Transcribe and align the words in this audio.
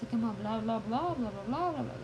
Så 0.00 0.06
kan 0.06 0.20
man 0.20 0.36
bla 0.36 0.60
bla 0.60 0.80
bla 0.80 1.14
bla 1.16 1.30
bla 1.30 1.44
bla 1.44 1.72
bla 1.72 1.82
bla. 1.82 1.96